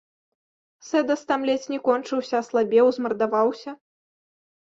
[0.87, 3.71] Сэдас там ледзь не кончыўся, аслабеў, змардаваўся.